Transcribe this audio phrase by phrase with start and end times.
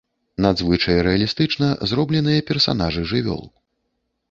[0.45, 3.47] Надзвычай рэалістычна зробленыя персанажы жывёл.